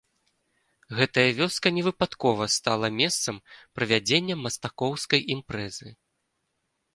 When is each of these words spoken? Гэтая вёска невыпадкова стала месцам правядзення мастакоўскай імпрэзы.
Гэтая 0.99 1.25
вёска 1.39 1.67
невыпадкова 1.75 2.47
стала 2.55 2.87
месцам 3.01 3.37
правядзення 3.81 4.35
мастакоўскай 4.47 5.21
імпрэзы. 5.37 5.89